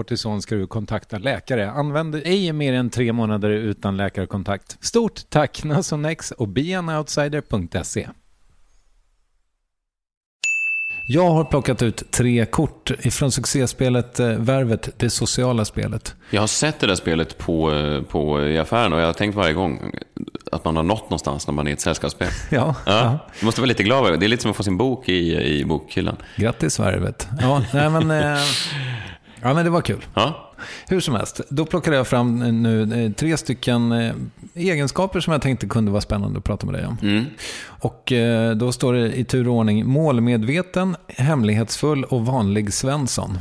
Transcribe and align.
kortison 0.00 0.42
ska 0.42 0.54
du 0.54 0.66
kontakta 0.66 1.18
läkare. 1.18 1.70
Använd 1.70 2.14
ej 2.14 2.52
mer 2.52 2.72
än 2.72 2.90
tre 2.90 3.12
månader 3.12 3.50
utan 3.50 3.96
läkarkontakt. 3.96 4.76
Stort 4.80 5.20
tack 5.28 5.64
Nasonex 5.64 6.30
och 6.30 6.48
beanoutsider.se. 6.48 8.08
Jag 11.06 11.30
har 11.30 11.44
plockat 11.44 11.82
ut 11.82 12.10
tre 12.10 12.46
kort 12.46 12.90
ifrån 12.90 13.32
succéspelet 13.32 14.20
eh, 14.20 14.28
Värvet, 14.28 14.88
det 14.96 15.10
sociala 15.10 15.64
spelet. 15.64 16.14
Jag 16.30 16.42
har 16.42 16.46
sett 16.46 16.80
det 16.80 16.86
där 16.86 16.94
spelet 16.94 17.38
på, 17.38 17.72
eh, 17.72 18.02
på, 18.02 18.42
i 18.42 18.58
affären 18.58 18.92
och 18.92 19.00
jag 19.00 19.06
har 19.06 19.12
tänkt 19.12 19.34
varje 19.34 19.52
gång, 19.52 19.92
att 20.52 20.64
man 20.64 20.76
har 20.76 20.82
nått 20.82 21.04
någonstans 21.04 21.46
när 21.46 21.54
man 21.54 21.66
är 21.66 21.70
i 21.70 21.72
ett 21.72 21.80
sällskapsspel. 21.80 22.28
Ja, 22.50 22.74
Ja. 22.86 23.18
Du 23.40 23.46
måste 23.46 23.60
vara 23.60 23.68
lite 23.68 23.82
glad 23.82 23.98
över 23.98 24.10
det. 24.10 24.16
Det 24.16 24.26
är 24.26 24.28
lite 24.28 24.42
som 24.42 24.50
att 24.50 24.56
få 24.56 24.62
sin 24.62 24.76
bok 24.76 25.08
i, 25.08 25.36
i 25.58 25.64
bokhyllan. 25.64 26.16
Grattis 26.36 26.80
värvet. 26.80 27.28
Ja, 27.40 27.62
nej, 27.72 27.90
men, 27.90 28.10
eh, 28.10 28.38
ja, 29.42 29.54
men 29.54 29.64
det 29.64 29.70
var 29.70 29.80
kul. 29.80 30.04
Ja. 30.14 30.52
Hur 30.88 31.00
som 31.00 31.14
helst, 31.14 31.40
då 31.48 31.66
plockade 31.66 31.96
jag 31.96 32.06
fram 32.06 32.42
eh, 32.42 32.52
nu 32.52 33.04
eh, 33.04 33.12
tre 33.12 33.36
stycken 33.36 33.92
eh, 33.92 34.14
egenskaper 34.54 35.20
som 35.20 35.32
jag 35.32 35.42
tänkte 35.42 35.66
kunde 35.66 35.90
vara 35.90 36.00
spännande 36.00 36.38
att 36.38 36.44
prata 36.44 36.66
med 36.66 36.74
dig 36.74 36.86
om. 36.86 36.96
Mm. 37.02 37.24
Och 37.66 38.12
då 38.56 38.72
står 38.72 38.92
det 38.92 39.18
i 39.18 39.24
tur 39.24 39.48
och 39.48 39.54
ordning 39.54 39.86
målmedveten, 39.86 40.96
hemlighetsfull 41.08 42.04
och 42.04 42.26
vanlig 42.26 42.72
Svensson. 42.72 43.38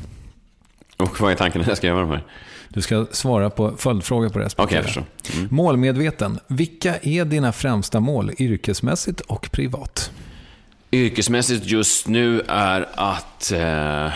Och 0.98 1.22
vad 1.22 1.31
är 1.31 1.36
tanken 1.36 1.62
när 1.62 1.68
jag 1.68 1.78
ska 1.78 1.88
göra 1.88 2.00
de 2.00 2.10
här? 2.10 2.24
Du 2.69 2.81
ska 2.81 3.06
svara 3.12 3.50
på 3.50 3.74
följdfrågor 3.78 4.30
på 4.30 4.40
respektive. 4.40 4.84
förstår. 4.84 5.04
Mm. 5.34 5.48
Målmedveten. 5.51 6.40
Vilka 6.48 6.96
är 7.01 7.25
dina 7.25 7.51
främsta 7.51 8.00
mål 8.00 8.31
yrkesmässigt 8.40 9.22
och 9.22 9.51
privat? 9.51 10.12
Yrkesmässigt 10.92 11.66
just 11.66 12.07
nu 12.07 12.42
är 12.48 12.88
att 12.96 13.51
eh, 13.51 14.13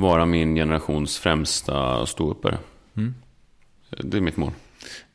vara 0.00 0.26
min 0.26 0.54
generations 0.54 1.18
främsta 1.18 2.06
ståuppare. 2.06 2.58
Mm. 2.96 3.14
Det 3.98 4.16
är 4.16 4.20
mitt 4.20 4.36
mål. 4.36 4.50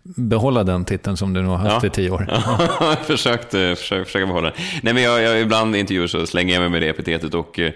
Behålla 0.04 0.64
den 0.64 0.86
titeln 0.86 1.18
som 1.18 1.34
du 1.34 1.42
nu 1.42 1.48
har 1.48 1.58
haft 1.58 1.84
Ja. 1.84 1.88
i 1.88 1.90
tio 1.90 2.10
år. 2.10 2.26
Jag 2.30 2.38
har 2.38 2.96
försökt, 2.96 3.52
försökt, 3.52 4.06
försöka 4.06 4.26
behålla 4.26 4.48
den. 4.52 4.62
Nej, 4.84 4.94
men 4.94 5.04
jag, 5.04 5.22
jag, 5.22 5.42
ibland 5.42 5.76
i 5.76 5.80
intervjuer 5.80 6.08
så 6.08 6.26
slänger 6.28 6.54
jag 6.54 6.62
mig 6.62 6.70
med 6.70 6.82
det 6.82 6.90
epitetet 6.90 7.34
och 7.34 7.60
eh, 7.60 7.72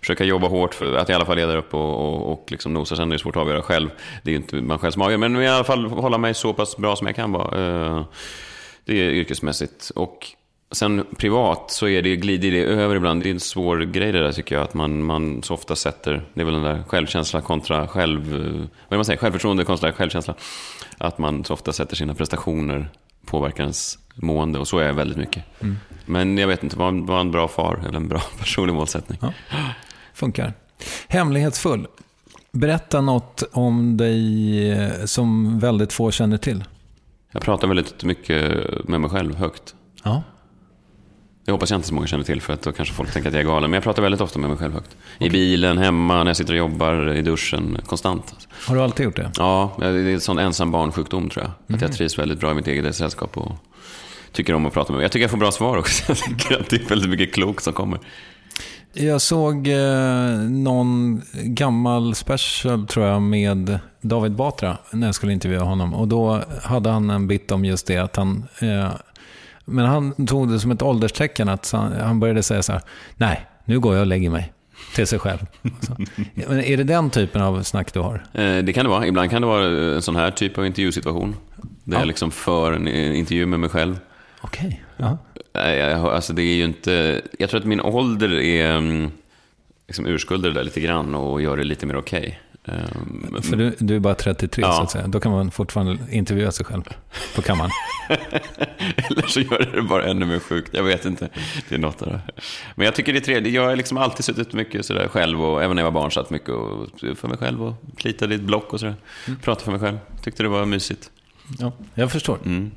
försöker 0.00 0.24
jobba 0.24 0.48
hårt 0.48 0.74
för 0.74 0.94
att 0.96 1.10
i 1.10 1.12
alla 1.12 1.24
fall 1.24 1.36
leda 1.36 1.56
upp 1.56 1.74
och, 1.74 1.94
och, 1.94 2.32
och 2.32 2.46
liksom 2.50 2.72
nosa. 2.72 2.96
Sen 2.96 3.08
är 3.08 3.12
det 3.12 3.18
svårt 3.18 3.36
att 3.36 3.42
avgöra 3.42 3.62
själv. 3.62 3.88
Det 4.22 4.30
är 4.30 4.32
ju 4.32 4.36
inte 4.36 4.56
man 4.56 4.78
själv 4.78 4.92
som 4.92 5.02
avgör. 5.02 5.18
Men 5.18 5.36
i 5.42 5.48
alla 5.48 5.64
fall 5.64 5.84
hålla 5.86 6.18
mig 6.18 6.34
så 6.34 6.52
pass 6.52 6.76
bra 6.76 6.96
som 6.96 7.06
jag 7.06 7.16
kan 7.16 7.32
vara. 7.32 7.86
Eh, 7.96 8.04
det 8.84 8.92
är 9.00 9.10
yrkesmässigt. 9.10 9.90
Och 9.94 10.26
sen 10.70 11.06
privat 11.18 11.70
så 11.70 11.88
är 11.88 12.02
det, 12.02 12.16
glider 12.16 12.50
det 12.50 12.64
över 12.64 12.96
ibland. 12.96 13.22
Det 13.22 13.28
är 13.28 13.30
en 13.30 13.40
svår 13.40 13.78
grej 13.78 14.12
det 14.12 14.22
där 14.22 14.32
tycker 14.32 14.54
jag. 14.54 14.64
Att 14.64 14.74
man, 14.74 15.02
man 15.02 15.42
så 15.42 15.54
ofta 15.54 15.76
sätter, 15.76 16.24
det 16.34 16.40
är 16.40 16.44
väl 16.44 16.54
den 16.54 16.62
där 16.62 16.82
självkänsla 16.88 17.40
kontra 17.40 17.88
själv, 17.88 18.34
eh, 18.34 18.68
vad 18.88 18.98
man 18.98 19.04
säger, 19.04 19.18
självförtroende 19.18 19.64
kontra 19.64 19.92
självkänsla. 19.92 20.34
Att 20.98 21.18
man 21.18 21.44
så 21.44 21.54
ofta 21.54 21.72
sätter 21.72 21.96
sina 21.96 22.14
prestationer 22.14 22.88
påverkar 23.26 23.62
ens 23.62 23.98
mående 24.14 24.58
och 24.58 24.68
så 24.68 24.78
är 24.78 24.86
jag 24.86 24.94
väldigt 24.94 25.18
mycket. 25.18 25.44
Men 26.06 26.38
jag 26.38 26.48
vet 26.48 26.62
inte, 26.62 26.78
vad 26.78 26.94
var 27.06 27.20
en 27.20 27.30
bra 27.30 27.48
far 27.48 27.82
eller 27.88 27.96
en 27.96 28.08
bra 28.08 28.22
personlig 28.38 28.74
målsättning? 28.74 29.18
Ja. 29.22 29.32
Funkar. 30.14 30.52
Hemlighetsfull. 31.08 31.86
Berätta 32.52 33.00
något 33.00 33.42
om 33.52 33.96
dig 33.96 34.72
eh, 34.72 35.04
som 35.04 35.58
väldigt 35.58 35.92
få 35.92 36.10
känner 36.10 36.36
till. 36.36 36.64
Jag 37.32 37.42
pratar 37.42 37.68
väldigt 37.68 38.04
mycket 38.04 38.64
med 38.88 39.00
mig 39.00 39.10
själv 39.10 39.34
högt. 39.34 39.74
Ja. 40.02 40.22
Jag 41.48 41.54
hoppas 41.54 41.70
jag 41.70 41.78
inte 41.78 41.88
så 41.88 41.94
många 41.94 42.06
känner 42.06 42.24
till 42.24 42.40
för 42.42 42.52
att 42.52 42.62
då 42.62 42.72
kanske 42.72 42.94
folk 42.94 43.12
tänker 43.12 43.28
att 43.28 43.34
jag 43.34 43.42
är 43.42 43.46
galen. 43.46 43.70
Men 43.70 43.76
jag 43.76 43.84
pratar 43.84 44.02
väldigt 44.02 44.20
ofta 44.20 44.38
med 44.38 44.50
mig 44.50 44.58
själv 44.58 44.72
högt. 44.72 44.96
I 45.18 45.30
bilen, 45.30 45.78
hemma, 45.78 46.18
när 46.18 46.26
jag 46.26 46.36
sitter 46.36 46.52
och 46.52 46.58
jobbar, 46.58 47.14
i 47.14 47.22
duschen, 47.22 47.78
konstant. 47.86 48.48
Har 48.66 48.74
du 48.74 48.82
alltid 48.82 49.04
gjort 49.04 49.16
det? 49.16 49.30
Ja, 49.38 49.76
det 49.78 49.86
är 49.86 50.14
en 50.14 50.20
sån 50.20 50.38
ensam 50.38 50.70
barnsjukdom 50.70 51.30
tror 51.30 51.44
jag. 51.44 51.76
Att 51.76 51.82
jag 51.82 51.92
trivs 51.92 52.18
väldigt 52.18 52.40
bra 52.40 52.50
i 52.50 52.54
mitt 52.54 52.66
eget 52.66 52.96
sällskap 52.96 53.36
och 53.36 53.52
tycker 54.32 54.54
om 54.54 54.66
att 54.66 54.72
prata 54.72 54.92
med 54.92 54.96
mig. 54.96 55.04
Jag 55.04 55.12
tycker 55.12 55.22
jag 55.22 55.30
får 55.30 55.38
bra 55.38 55.52
svar 55.52 55.76
också. 55.76 56.02
Jag 56.08 56.18
tycker 56.18 56.60
att 56.60 56.70
det 56.70 56.76
är 56.76 56.88
väldigt 56.88 57.10
mycket 57.10 57.34
klokt 57.34 57.64
som 57.64 57.72
kommer. 57.72 57.98
Jag 58.92 59.20
såg 59.20 59.68
eh, 59.68 60.30
någon 60.50 61.22
gammal 61.34 62.14
special, 62.14 62.86
tror 62.86 63.06
jag, 63.06 63.22
med 63.22 63.78
David 64.00 64.32
Batra 64.32 64.78
när 64.90 65.06
jag 65.06 65.14
skulle 65.14 65.32
intervjua 65.32 65.62
honom. 65.62 65.94
Och 65.94 66.08
då 66.08 66.42
hade 66.62 66.90
han 66.90 67.10
en 67.10 67.28
bit 67.28 67.50
om 67.50 67.64
just 67.64 67.86
det 67.86 67.96
att 67.96 68.16
han... 68.16 68.44
Eh, 68.60 68.90
men 69.66 69.84
han 69.86 70.26
tog 70.26 70.48
det 70.50 70.60
som 70.60 70.70
ett 70.70 70.82
ålderstecken 70.82 71.48
att 71.48 71.70
han, 71.72 72.20
började 72.20 72.42
säga 72.42 72.62
så 72.62 72.72
här, 72.72 72.82
nej, 73.16 73.46
nu 73.64 73.80
går 73.80 73.94
jag 73.94 74.00
och 74.00 74.06
lägger 74.06 74.30
mig. 74.30 74.52
Till 74.94 75.06
sig 75.06 75.18
själv. 75.18 75.38
Så. 75.80 75.96
Men 76.48 76.60
är 76.64 76.76
det 76.76 76.84
den 76.84 77.10
typen 77.10 77.42
av 77.42 77.62
snack 77.62 77.92
du 77.92 78.00
har? 78.00 78.14
Eh, 78.32 78.56
Det 78.64 78.72
kan 78.72 78.84
det 78.84 78.90
vara. 78.90 79.06
Ibland 79.06 79.30
kan 79.30 79.42
det 79.42 79.48
vara 79.48 79.64
en 79.94 80.02
sån 80.02 80.16
här 80.16 80.30
typ 80.30 80.58
av 80.58 80.66
intervjusituation. 80.66 81.36
Där 81.84 81.94
Ja. 81.94 81.98
jag 82.00 82.06
liksom 82.06 82.30
för 82.30 82.72
en 82.72 82.88
eh, 82.88 83.18
intervju 83.18 83.46
med 83.46 83.60
mig 83.60 83.70
själv. 83.70 83.98
Okej. 84.40 84.84
Ja. 84.96 85.18
Jag, 85.52 85.98
har- 85.98 86.10
alltså 86.12 86.32
det 86.32 86.42
är 86.42 86.54
ju 86.56 86.64
inte... 86.64 87.22
Jag 87.38 87.50
tror 87.50 87.60
att 87.60 87.66
min 87.66 87.80
ålder 87.80 88.32
är... 88.40 88.76
mm, 88.76 89.10
Liksom 89.86 90.06
urskuldar 90.06 90.48
det 90.48 90.54
där 90.54 90.64
lite 90.64 90.80
grann 90.80 91.14
och 91.14 91.42
gör 91.42 91.56
det 91.56 91.64
lite 91.64 91.86
mer 91.86 91.96
okej. 91.96 92.40
Ehm, 92.66 93.42
För 93.42 93.56
du, 93.56 93.74
du 93.78 93.96
är 93.96 94.00
bara 94.00 94.14
33 94.14 94.62
Ja. 94.62 94.72
så 94.72 94.82
att 94.82 94.90
säga. 94.90 95.06
Då 95.06 95.20
kan 95.20 95.32
man 95.32 95.50
fortfarande 95.50 95.98
intervjua 96.10 96.52
sig 96.52 96.66
själv 96.66 96.82
på 97.36 97.42
kammaren. 97.42 97.70
Eller 99.10 99.26
så 99.26 99.40
gör 99.40 99.70
det 99.74 99.82
bara 99.82 100.04
ännu 100.06 100.26
mer 100.26 100.38
sjukt. 100.38 100.70
Jag 100.74 100.82
vet 100.82 101.04
inte. 101.04 101.28
Det 101.68 101.74
är 101.74 101.78
något 101.78 101.98
där. 101.98 102.20
Men 102.74 102.84
jag 102.84 102.94
tycker 102.94 103.12
det 103.12 103.18
är 103.18 103.20
trevligt. 103.20 103.54
Jag 103.54 103.64
har 103.64 103.76
liksom 103.76 103.98
alltid 103.98 104.24
suttit 104.24 104.52
mycket 104.52 104.86
sådär 104.86 105.08
själv 105.08 105.44
och 105.44 105.62
även 105.62 105.76
när 105.76 105.82
jag 105.82 105.90
var 105.92 106.00
barn 106.00 106.10
satt 106.12 106.30
mycket 106.30 106.48
och, 106.48 106.86
för 107.16 107.28
mig 107.28 107.38
själv 107.38 107.62
och 107.64 107.74
plitade 107.96 108.34
i 108.34 108.36
ett 108.36 108.42
block 108.44 108.72
och 108.72 108.80
sådär. 108.80 108.96
Pratade 109.42 109.64
för 109.64 109.70
mig 109.72 109.80
själv. 109.80 109.98
Tyckte 110.22 110.42
det 110.42 110.48
var 110.48 110.66
mysigt. 110.66 111.10
Ja, 111.58 111.72
jag 111.94 112.12
förstår. 112.12 112.38
Mm. 112.44 112.70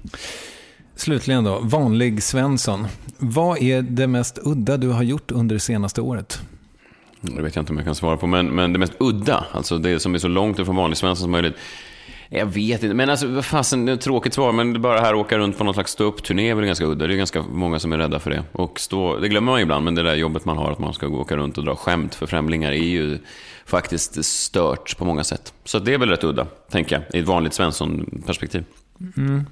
Slutligen 0.95 1.43
då, 1.43 1.59
vanlig 1.59 2.23
Svensson. 2.23 2.87
Vad 3.17 3.61
är 3.61 3.81
det 3.81 4.07
mest 4.07 4.39
udda 4.43 4.77
du 4.77 4.87
har 4.87 5.03
gjort 5.03 5.31
under 5.31 5.55
det 5.55 5.59
senaste 5.59 6.01
året? 6.01 6.41
Mm, 7.23 7.35
det 7.35 7.41
vet 7.41 7.55
jag 7.55 7.61
inte 7.61 7.71
om 7.71 7.77
jag 7.77 7.85
kan 7.85 7.95
svara 7.95 8.17
på. 8.17 8.27
Men, 8.27 8.47
men 8.47 8.73
det 8.73 8.79
mest 8.79 8.93
udda, 8.99 9.45
alltså 9.51 9.77
det 9.77 9.99
som 9.99 10.15
är 10.15 10.19
så 10.19 10.27
långt 10.27 10.59
ifrån 10.59 10.75
vanlig 10.75 10.97
svensson 10.97 11.23
som 11.23 11.31
möjligt. 11.31 11.55
Jag 12.31 12.45
vet 12.45 12.83
inte, 12.83 12.95
men 12.95 13.09
alltså 13.09 13.27
vad 13.27 13.45
fasen, 13.45 13.85
det 13.85 13.91
är 13.91 13.93
ett 13.93 14.01
tråkigt 14.01 14.33
svar, 14.33 14.51
men 14.51 14.73
det 14.73 14.79
bara 14.79 14.99
här 14.99 15.15
åka 15.15 15.37
runt 15.37 15.57
på 15.57 15.63
någon 15.63 15.73
slags 15.73 15.91
ståuppturné 15.91 16.49
är 16.49 16.55
väl 16.55 16.65
ganska 16.65 16.85
udda. 16.85 17.07
Det 17.07 17.13
är 17.13 17.17
ganska 17.17 17.41
många 17.41 17.79
som 17.79 17.93
är 17.93 17.97
rädda 17.97 18.19
för 18.19 18.29
det. 18.29 18.43
Och 18.51 18.79
stå, 18.79 19.17
det 19.17 19.29
glömmer 19.29 19.51
man 19.51 19.61
ibland, 19.61 19.85
men 19.85 19.95
det 19.95 20.03
där 20.03 20.15
jobbet 20.15 20.45
man 20.45 20.57
har, 20.57 20.71
att 20.71 20.79
man 20.79 20.93
ska 20.93 21.07
gå 21.07 21.17
åka 21.17 21.37
runt 21.37 21.57
och 21.57 21.63
dra 21.63 21.75
skämt 21.75 22.15
för 22.15 22.27
främlingar, 22.27 22.71
är 22.71 22.75
ju 22.75 23.17
faktiskt 23.65 24.25
stört 24.25 24.97
på 24.97 25.05
många 25.05 25.23
sätt. 25.23 25.53
Så 25.63 25.79
det 25.79 25.93
är 25.93 25.97
väl 25.97 26.09
rätt 26.09 26.23
udda, 26.23 26.47
tänker 26.71 26.95
jag, 26.95 27.15
i 27.15 27.19
ett 27.19 27.27
vanligt 27.27 27.53
Svensson-perspektiv. 27.53 28.63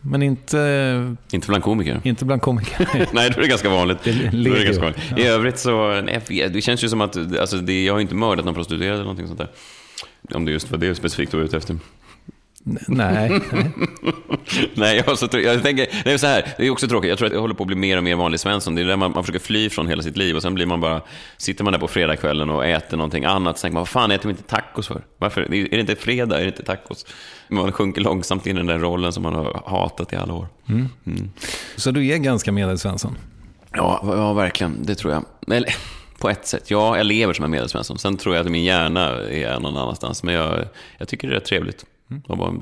Men 0.02 0.24
inte, 0.24 1.16
Inte 1.32 1.48
bland 1.48 1.64
komiker. 1.64 2.02
inte 2.04 2.26
bland 2.26 2.42
komiker. 2.42 2.88
Nej, 3.14 3.30
då 3.30 3.38
är 3.38 3.42
det 3.42 3.48
ganska 3.48 3.70
vanligt. 3.70 3.98
Det 4.04 4.10
är 4.12 4.32
det 4.32 4.64
ganska 4.64 4.82
vanligt. 4.84 5.00
I 5.18 5.24
övrigt 5.24 5.60
så, 5.60 6.02
nej, 6.02 6.50
det 6.54 6.62
känns 6.62 6.84
ju 6.84 6.90
som 6.90 7.02
att, 7.02 7.38
alltså, 7.40 7.58
det, 7.58 7.84
jag 7.86 7.94
har 7.94 8.00
inte 8.00 8.16
mördat 8.16 8.46
någon 8.46 8.54
prostituerad 8.54 8.94
eller 8.94 9.04
någonting 9.04 9.28
sånt 9.28 9.40
där. 9.40 9.50
Om 10.34 10.46
det 10.46 10.52
just 10.52 10.72
var 10.72 10.78
det 10.78 10.96
specifikt 10.96 11.32
du 11.32 11.38
var 11.38 11.44
ute 11.46 11.58
efter. 11.58 11.78
Nej. 12.88 13.42
Nej, 14.74 15.04
jag, 15.06 15.18
så, 15.18 15.28
jag 15.32 15.64
tänker, 15.64 15.88
det 16.04 16.12
är 16.12 16.18
så 16.18 16.28
här, 16.28 16.54
det 16.58 16.68
är 16.68 16.72
också 16.72 16.88
tråkigt. 16.88 17.10
Jag 17.10 17.18
tror 17.18 17.28
att 17.28 17.34
jag 17.34 17.42
håller 17.42 17.56
på 17.56 17.64
att 17.64 17.68
bli 17.68 17.76
mer 17.76 17.98
och 17.98 18.04
mer 18.04 18.16
vanlig 18.16 18.40
Svensson. 18.40 18.76
Det 18.76 18.82
är 18.82 18.86
där 18.86 18.96
man, 18.96 19.12
man 19.12 19.24
försöker 19.24 19.46
fly 19.46 19.70
från 19.70 19.88
hela 19.88 20.04
sitt 20.04 20.18
liv 20.18 20.36
och 20.36 20.42
sen 20.42 20.54
blir 20.54 20.66
man 20.66 20.82
bara, 20.82 21.02
sitter 21.38 21.64
man 21.64 21.74
där 21.74 21.80
på 21.80 21.88
fredagskvällen 21.88 22.50
och 22.50 22.66
äter 22.66 22.98
någonting 22.98 23.26
annat, 23.26 23.58
så 23.58 23.62
tänker 23.62 23.74
man, 23.74 23.82
vad 23.82 23.88
fan 23.88 24.12
äter 24.12 24.24
vi 24.24 24.30
inte 24.30 24.44
tacos 24.44 24.88
för? 24.88 25.02
Varför? 25.18 25.42
Är 25.42 25.70
det 25.70 25.80
inte 25.80 25.96
fredag? 25.96 26.38
Är 26.38 26.42
det 26.42 26.48
inte 26.48 26.64
tacos? 26.64 27.06
Man 27.48 27.72
sjunker 27.72 28.02
långsamt 28.02 28.48
in 28.48 28.56
i 28.56 28.60
den 28.60 28.68
där 28.68 28.80
rollen 28.80 29.14
som 29.14 29.24
man 29.24 29.36
har 29.36 29.62
hatat 29.66 30.14
i 30.14 30.16
alla 30.16 30.34
år. 30.34 30.48
Så 31.76 31.92
du 31.92 32.08
är 32.08 32.18
ganska 32.18 32.52
medelsvensson? 32.52 33.18
Ja, 33.74 34.02
ja, 34.04 34.34
verkligen. 34.34 34.78
Det 34.84 34.96
tror 34.96 35.14
jag. 35.14 35.56
Eller, 35.56 35.76
på 36.20 36.30
ett 36.30 36.48
sätt. 36.48 36.72
Ja, 36.72 36.98
jag 36.98 37.06
lever 37.06 37.34
som 37.34 37.46
en 37.46 37.52
medelsvensson. 37.52 37.98
Sen 37.98 38.18
tror 38.18 38.36
jag 38.36 38.46
att 38.46 38.52
min 38.52 38.64
hjärna 38.64 39.10
är 39.30 39.60
någon 39.60 39.78
annanstans. 39.78 40.24
Men 40.24 40.34
jag, 40.34 40.66
jag 40.98 41.08
tycker 41.08 41.28
det 41.28 41.34
är 41.34 41.40
rätt 41.40 41.46
trevligt 41.46 41.86
vara 42.28 42.54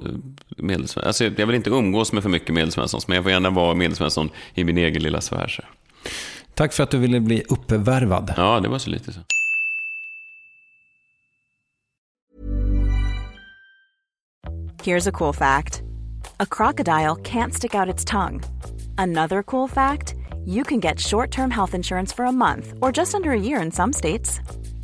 medelsvensson. 0.58 1.04
Alltså, 1.08 1.24
jag 1.24 1.48
vill 1.48 1.56
inte 1.56 1.70
umgås 1.70 2.14
med 2.14 2.24
för 2.24 2.30
mycket 2.30 2.56
medelsvenssons, 2.56 3.08
men 3.08 3.16
jag 3.16 3.24
får 3.24 3.32
gärna 3.32 3.50
vara 3.50 3.76
medelsvensson 3.76 4.30
i 4.54 4.64
min 4.64 4.78
egen 4.78 5.04
lilla 5.04 5.22
sfär. 5.22 5.48
Så. 5.48 5.64
Tack 6.54 6.74
för 6.74 6.84
att 6.84 6.92
du 6.92 6.98
ville 6.98 7.20
bli 7.20 7.44
uppvärvad. 7.50 8.34
Ja, 8.38 8.60
det 8.60 8.68
var 8.70 8.80
så 8.80 8.90
lite 8.90 9.14
så. 9.14 9.20
Here's 14.84 15.08
a 15.08 15.12
cool 15.12 15.34
fact 15.34 15.82
a 16.40 16.46
crocodile 16.46 17.16
can't 17.16 17.54
stick 17.54 17.76
out 17.76 17.94
its 17.94 18.06
tongue. 18.06 18.42
Another 18.98 19.44
cool 19.44 19.68
fact 19.68 20.16
you 20.46 20.64
can 20.64 20.80
get 20.80 21.00
short 21.00 21.32
term 21.32 21.52
health 21.52 21.74
insurance 21.74 22.16
for 22.16 22.26
a 22.26 22.32
month 22.32 22.74
or 22.82 22.92
just 22.92 23.16
under 23.16 23.32
a 23.32 23.40
year 23.40 23.66
in 23.66 23.72
some 23.72 23.94
states. 23.94 24.40